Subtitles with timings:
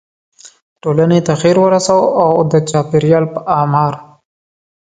[0.81, 3.93] ټولنې ته خیر ورسوو او د چاپیریال په اعمار.